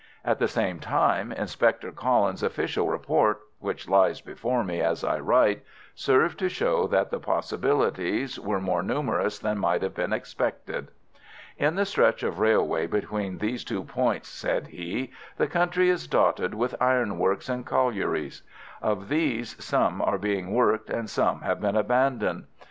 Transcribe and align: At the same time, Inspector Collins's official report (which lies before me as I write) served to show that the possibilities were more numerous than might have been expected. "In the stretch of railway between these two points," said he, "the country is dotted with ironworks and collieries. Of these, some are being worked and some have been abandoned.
At 0.25 0.39
the 0.39 0.47
same 0.47 0.79
time, 0.79 1.31
Inspector 1.31 1.91
Collins's 1.91 2.41
official 2.41 2.89
report 2.89 3.39
(which 3.59 3.87
lies 3.87 4.19
before 4.19 4.63
me 4.63 4.81
as 4.81 5.03
I 5.03 5.19
write) 5.19 5.63
served 5.93 6.39
to 6.39 6.49
show 6.49 6.87
that 6.87 7.11
the 7.11 7.19
possibilities 7.19 8.39
were 8.39 8.59
more 8.59 8.81
numerous 8.81 9.37
than 9.37 9.59
might 9.59 9.83
have 9.83 9.93
been 9.93 10.11
expected. 10.11 10.89
"In 11.55 11.75
the 11.75 11.85
stretch 11.85 12.23
of 12.23 12.39
railway 12.39 12.87
between 12.87 13.37
these 13.37 13.63
two 13.63 13.83
points," 13.83 14.27
said 14.29 14.69
he, 14.69 15.11
"the 15.37 15.45
country 15.45 15.87
is 15.91 16.07
dotted 16.07 16.55
with 16.55 16.73
ironworks 16.81 17.47
and 17.47 17.63
collieries. 17.63 18.41
Of 18.81 19.07
these, 19.07 19.55
some 19.63 20.01
are 20.01 20.17
being 20.17 20.51
worked 20.51 20.89
and 20.89 21.07
some 21.11 21.41
have 21.41 21.61
been 21.61 21.75
abandoned. 21.75 22.45